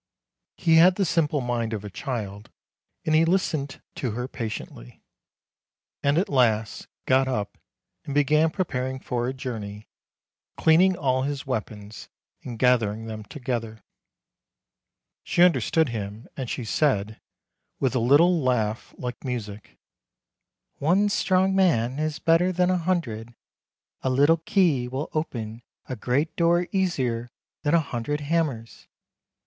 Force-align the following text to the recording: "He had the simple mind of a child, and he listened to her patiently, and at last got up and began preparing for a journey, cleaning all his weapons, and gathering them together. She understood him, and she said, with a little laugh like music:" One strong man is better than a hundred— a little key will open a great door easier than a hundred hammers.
"He 0.57 0.77
had 0.77 0.95
the 0.95 1.05
simple 1.05 1.41
mind 1.41 1.73
of 1.73 1.85
a 1.85 1.89
child, 1.91 2.49
and 3.05 3.13
he 3.13 3.23
listened 3.23 3.83
to 3.93 4.13
her 4.13 4.27
patiently, 4.27 5.03
and 6.01 6.17
at 6.17 6.27
last 6.27 6.87
got 7.05 7.27
up 7.27 7.55
and 8.03 8.15
began 8.15 8.49
preparing 8.49 8.99
for 8.99 9.27
a 9.27 9.31
journey, 9.35 9.87
cleaning 10.57 10.97
all 10.97 11.21
his 11.21 11.45
weapons, 11.45 12.09
and 12.43 12.57
gathering 12.57 13.05
them 13.05 13.23
together. 13.23 13.83
She 15.23 15.43
understood 15.43 15.89
him, 15.89 16.27
and 16.35 16.49
she 16.49 16.65
said, 16.65 17.21
with 17.79 17.93
a 17.93 17.99
little 17.99 18.41
laugh 18.41 18.95
like 18.97 19.23
music:" 19.23 19.77
One 20.87 21.09
strong 21.09 21.55
man 21.55 21.99
is 21.99 22.17
better 22.17 22.51
than 22.51 22.71
a 22.71 22.77
hundred— 22.77 23.35
a 24.01 24.09
little 24.09 24.37
key 24.37 24.87
will 24.87 25.11
open 25.13 25.61
a 25.87 25.95
great 25.95 26.35
door 26.35 26.67
easier 26.71 27.29
than 27.61 27.75
a 27.75 27.79
hundred 27.79 28.21
hammers. 28.21 28.87